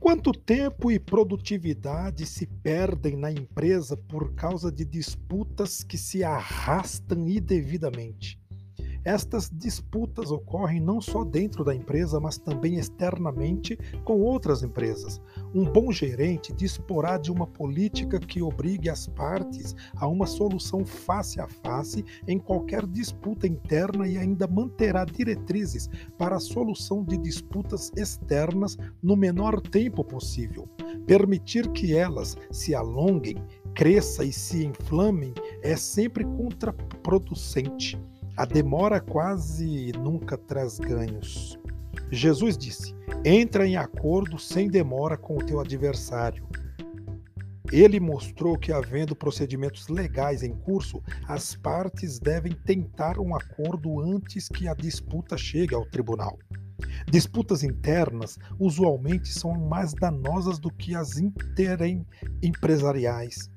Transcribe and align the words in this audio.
Quanto 0.00 0.32
tempo 0.32 0.90
e 0.90 0.98
produtividade 0.98 2.24
se 2.24 2.46
perdem 2.46 3.18
na 3.18 3.30
empresa 3.30 3.98
por 3.98 4.34
causa 4.34 4.72
de 4.72 4.82
disputas 4.82 5.84
que 5.84 5.98
se 5.98 6.24
arrastam 6.24 7.28
indevidamente? 7.28 8.39
Estas 9.04 9.50
disputas 9.50 10.30
ocorrem 10.30 10.80
não 10.80 11.00
só 11.00 11.24
dentro 11.24 11.64
da 11.64 11.74
empresa, 11.74 12.20
mas 12.20 12.36
também 12.36 12.74
externamente 12.74 13.78
com 14.04 14.20
outras 14.20 14.62
empresas. 14.62 15.20
Um 15.54 15.64
bom 15.64 15.90
gerente 15.90 16.52
disporá 16.52 17.16
de 17.16 17.32
uma 17.32 17.46
política 17.46 18.18
que 18.18 18.42
obrigue 18.42 18.90
as 18.90 19.06
partes 19.06 19.74
a 19.96 20.06
uma 20.06 20.26
solução 20.26 20.84
face 20.84 21.40
a 21.40 21.48
face 21.48 22.04
em 22.28 22.38
qualquer 22.38 22.86
disputa 22.86 23.46
interna 23.46 24.06
e 24.06 24.18
ainda 24.18 24.46
manterá 24.46 25.04
diretrizes 25.04 25.88
para 26.18 26.36
a 26.36 26.40
solução 26.40 27.02
de 27.02 27.16
disputas 27.16 27.90
externas 27.96 28.76
no 29.02 29.16
menor 29.16 29.60
tempo 29.60 30.04
possível. 30.04 30.68
Permitir 31.06 31.70
que 31.72 31.96
elas 31.96 32.36
se 32.50 32.74
alonguem, 32.74 33.36
cresçam 33.74 34.26
e 34.26 34.32
se 34.32 34.66
inflamem 34.66 35.32
é 35.62 35.74
sempre 35.74 36.24
contraproducente. 36.24 37.98
A 38.40 38.44
demora 38.46 39.00
quase 39.02 39.92
nunca 39.98 40.38
traz 40.38 40.78
ganhos. 40.78 41.58
Jesus 42.10 42.56
disse: 42.56 42.94
entra 43.22 43.66
em 43.66 43.76
acordo 43.76 44.38
sem 44.38 44.66
demora 44.66 45.18
com 45.18 45.36
o 45.36 45.44
teu 45.44 45.60
adversário. 45.60 46.48
Ele 47.70 48.00
mostrou 48.00 48.58
que, 48.58 48.72
havendo 48.72 49.14
procedimentos 49.14 49.88
legais 49.88 50.42
em 50.42 50.54
curso, 50.54 51.02
as 51.28 51.54
partes 51.54 52.18
devem 52.18 52.52
tentar 52.52 53.18
um 53.18 53.36
acordo 53.36 54.00
antes 54.00 54.48
que 54.48 54.66
a 54.66 54.72
disputa 54.72 55.36
chegue 55.36 55.74
ao 55.74 55.84
tribunal. 55.84 56.38
Disputas 57.10 57.62
internas 57.62 58.38
usualmente 58.58 59.28
são 59.28 59.52
mais 59.52 59.92
danosas 59.92 60.58
do 60.58 60.70
que 60.70 60.94
as 60.94 61.18
interempresariais. 61.18 63.50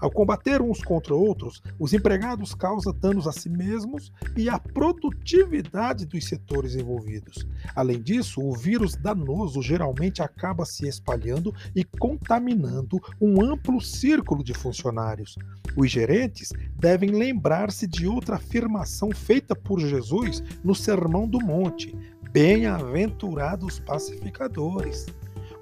Ao 0.00 0.10
combater 0.10 0.62
uns 0.62 0.82
contra 0.82 1.14
outros, 1.14 1.62
os 1.78 1.92
empregados 1.92 2.54
causam 2.54 2.92
danos 2.92 3.26
a 3.26 3.32
si 3.32 3.50
mesmos 3.50 4.10
e 4.36 4.48
à 4.48 4.58
produtividade 4.58 6.06
dos 6.06 6.26
setores 6.26 6.74
envolvidos. 6.74 7.46
Além 7.74 8.00
disso, 8.00 8.40
o 8.40 8.56
vírus 8.56 8.96
danoso 8.96 9.60
geralmente 9.60 10.22
acaba 10.22 10.64
se 10.64 10.88
espalhando 10.88 11.54
e 11.76 11.84
contaminando 11.84 12.98
um 13.20 13.42
amplo 13.42 13.80
círculo 13.80 14.42
de 14.42 14.54
funcionários. 14.54 15.36
Os 15.76 15.90
gerentes 15.90 16.50
devem 16.78 17.10
lembrar-se 17.10 17.86
de 17.86 18.06
outra 18.06 18.36
afirmação 18.36 19.10
feita 19.12 19.54
por 19.54 19.78
Jesus 19.80 20.42
no 20.64 20.74
Sermão 20.74 21.28
do 21.28 21.38
Monte: 21.38 21.94
Bem-aventurados 22.32 23.80
pacificadores. 23.80 25.06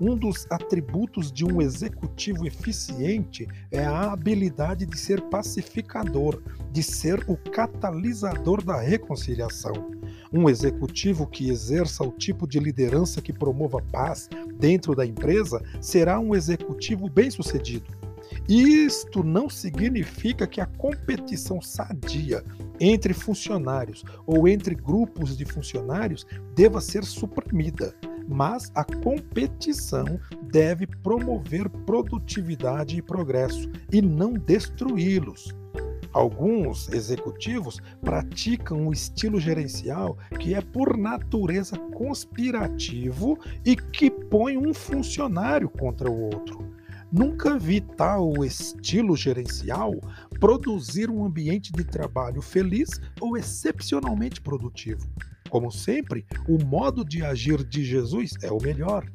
Um 0.00 0.16
dos 0.16 0.46
atributos 0.48 1.32
de 1.32 1.44
um 1.44 1.60
executivo 1.60 2.46
eficiente 2.46 3.48
é 3.70 3.84
a 3.84 4.12
habilidade 4.12 4.86
de 4.86 4.96
ser 4.96 5.20
pacificador, 5.22 6.40
de 6.70 6.84
ser 6.84 7.24
o 7.26 7.36
catalisador 7.36 8.62
da 8.62 8.80
reconciliação. 8.80 9.90
Um 10.32 10.48
executivo 10.48 11.26
que 11.26 11.50
exerça 11.50 12.04
o 12.04 12.12
tipo 12.12 12.46
de 12.46 12.60
liderança 12.60 13.20
que 13.20 13.32
promova 13.32 13.82
paz 13.90 14.28
dentro 14.56 14.94
da 14.94 15.04
empresa 15.04 15.60
será 15.80 16.20
um 16.20 16.32
executivo 16.32 17.08
bem-sucedido. 17.08 17.98
Isto 18.48 19.24
não 19.24 19.50
significa 19.50 20.46
que 20.46 20.60
a 20.60 20.66
competição 20.66 21.60
sadia 21.60 22.44
entre 22.78 23.12
funcionários 23.12 24.04
ou 24.26 24.46
entre 24.46 24.74
grupos 24.74 25.36
de 25.36 25.44
funcionários 25.44 26.24
deva 26.54 26.80
ser 26.80 27.04
suprimida 27.04 27.94
mas 28.28 28.70
a 28.74 28.84
competição 28.84 30.20
deve 30.42 30.86
promover 30.86 31.68
produtividade 31.68 32.98
e 32.98 33.02
progresso 33.02 33.70
e 33.90 34.02
não 34.02 34.34
destruí-los. 34.34 35.54
Alguns 36.12 36.88
executivos 36.88 37.80
praticam 38.00 38.88
um 38.88 38.92
estilo 38.92 39.38
gerencial 39.38 40.16
que 40.38 40.54
é 40.54 40.60
por 40.60 40.96
natureza 40.96 41.76
conspirativo 41.78 43.38
e 43.64 43.76
que 43.76 44.10
põe 44.10 44.56
um 44.56 44.72
funcionário 44.72 45.68
contra 45.68 46.10
o 46.10 46.22
outro. 46.22 46.68
Nunca 47.10 47.58
vi 47.58 47.80
tal 47.80 48.44
estilo 48.44 49.16
gerencial 49.16 49.94
produzir 50.38 51.08
um 51.10 51.24
ambiente 51.24 51.72
de 51.72 51.84
trabalho 51.84 52.42
feliz 52.42 53.00
ou 53.20 53.36
excepcionalmente 53.36 54.40
produtivo. 54.40 55.08
Como 55.48 55.70
sempre, 55.70 56.26
o 56.48 56.62
modo 56.64 57.04
de 57.04 57.24
agir 57.24 57.64
de 57.64 57.84
Jesus 57.84 58.32
é 58.42 58.50
o 58.50 58.62
melhor. 58.62 59.10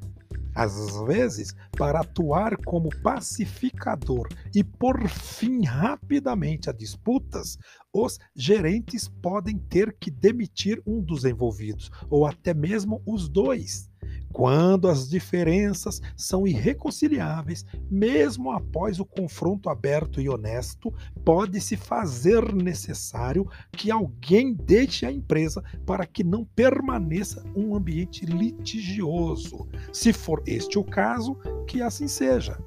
Às 0.56 1.02
vezes, 1.08 1.56
para 1.72 2.02
atuar 2.02 2.56
como 2.58 2.90
pacificador 3.02 4.28
e 4.54 4.64
por 4.64 5.10
fim 5.10 5.64
rapidamente 5.64 6.70
a 6.70 6.74
disputas, 6.74 7.58
os 7.92 8.20
gerentes 8.36 9.08
podem 9.08 9.58
ter 9.58 9.96
que 10.00 10.12
demitir 10.12 10.82
um 10.86 11.02
dos 11.02 11.26
envolvidos, 11.26 11.90
ou 12.10 12.28
até 12.28 12.54
mesmo 12.54 13.02
os 13.06 13.28
dois. 13.28 13.90
Quando 14.34 14.88
as 14.88 15.08
diferenças 15.08 16.02
são 16.18 16.48
irreconciliáveis, 16.48 17.64
mesmo 17.90 18.52
após 18.52 19.00
o 19.00 19.06
confronto 19.06 19.70
aberto 19.70 20.20
e 20.20 20.28
honesto, 20.28 20.92
pode-se 21.24 21.78
fazer 21.78 22.52
necessário 22.52 23.48
que 23.72 23.92
alguém 23.92 24.56
deixe 24.56 25.06
a 25.06 25.12
empresa 25.12 25.64
para 25.86 26.08
que 26.08 26.24
não 26.24 26.44
permaneça 26.44 27.44
um 27.56 27.76
ambiente 27.76 28.26
litigioso. 28.26 29.68
Se 29.94 30.12
for 30.12 30.42
este 30.48 30.80
o 30.80 30.84
caso, 30.84 31.38
que 31.68 31.84
assim 31.84 32.08
seja. 32.08 32.60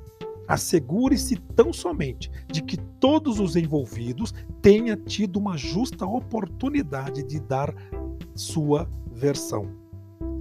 Assegure-se 0.47 1.35
tão 1.57 1.73
somente 1.73 2.31
de 2.47 2.63
que 2.63 2.77
todos 3.01 3.41
os 3.41 3.57
envolvidos 3.57 4.33
tenham 4.63 4.97
tido 4.97 5.37
uma 5.37 5.57
justa 5.57 6.07
oportunidade 6.07 7.25
de 7.25 7.41
dar 7.41 7.75
sua 8.37 8.89
versão. 9.13 9.86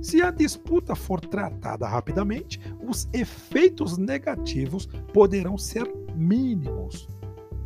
Se 0.05 0.21
a 0.21 0.29
disputa 0.29 0.93
for 0.95 1.19
tratada 1.19 1.87
rapidamente, 1.87 2.59
os 2.87 3.09
efeitos 3.11 3.97
negativos 3.97 4.85
poderão 5.11 5.57
ser 5.57 5.91
mínimos. 6.13 7.09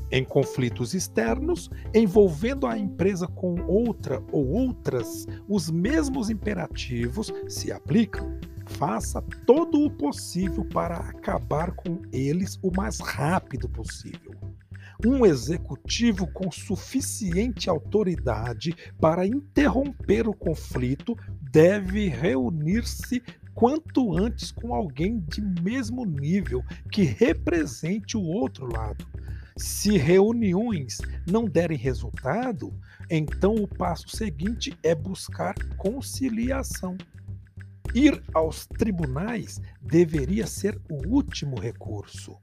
Em 0.09 0.23
conflitos 0.23 0.93
externos, 0.93 1.69
envolvendo 1.93 2.65
a 2.65 2.77
empresa 2.77 3.27
com 3.27 3.59
outra 3.67 4.23
ou 4.31 4.47
outras, 4.51 5.27
os 5.49 5.69
mesmos 5.69 6.29
imperativos 6.29 7.29
se 7.49 7.73
aplicam. 7.73 8.39
Faça 8.67 9.21
todo 9.45 9.83
o 9.83 9.91
possível 9.91 10.63
para 10.63 10.95
acabar 10.95 11.71
com 11.73 12.01
eles 12.09 12.57
o 12.63 12.71
mais 12.71 13.01
rápido 13.01 13.67
possível 13.67 14.28
um 15.05 15.25
executivo 15.25 16.27
com 16.27 16.51
suficiente 16.51 17.69
autoridade 17.69 18.75
para 18.99 19.25
interromper 19.25 20.27
o 20.27 20.33
conflito 20.33 21.15
deve 21.41 22.09
reunir-se 22.09 23.23
quanto 23.53 24.17
antes 24.17 24.51
com 24.51 24.73
alguém 24.73 25.19
de 25.19 25.41
mesmo 25.41 26.05
nível 26.05 26.63
que 26.91 27.03
represente 27.03 28.17
o 28.17 28.23
outro 28.23 28.71
lado. 28.71 29.05
Se 29.57 29.97
reuniões 29.97 30.99
não 31.29 31.45
derem 31.45 31.77
resultado, 31.77 32.73
então 33.09 33.55
o 33.55 33.67
passo 33.67 34.09
seguinte 34.09 34.77
é 34.83 34.95
buscar 34.95 35.55
conciliação. 35.77 36.97
Ir 37.93 38.21
aos 38.33 38.67
tribunais 38.67 39.59
deveria 39.81 40.45
ser 40.45 40.79
o 40.89 41.07
último 41.07 41.59
recurso. 41.59 42.37